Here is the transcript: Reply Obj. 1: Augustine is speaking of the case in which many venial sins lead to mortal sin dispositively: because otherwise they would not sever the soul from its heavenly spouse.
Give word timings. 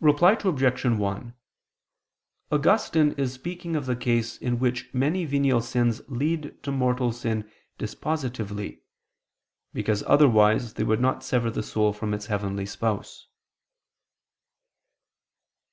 Reply 0.00 0.32
Obj. 0.42 0.84
1: 0.84 1.34
Augustine 2.50 3.12
is 3.12 3.32
speaking 3.32 3.76
of 3.76 3.86
the 3.86 3.94
case 3.94 4.36
in 4.36 4.58
which 4.58 4.92
many 4.92 5.24
venial 5.24 5.60
sins 5.60 6.02
lead 6.08 6.60
to 6.64 6.72
mortal 6.72 7.12
sin 7.12 7.48
dispositively: 7.78 8.80
because 9.72 10.02
otherwise 10.08 10.74
they 10.74 10.82
would 10.82 10.98
not 11.00 11.22
sever 11.22 11.48
the 11.48 11.62
soul 11.62 11.92
from 11.92 12.12
its 12.12 12.26
heavenly 12.26 12.66
spouse. 12.66 13.28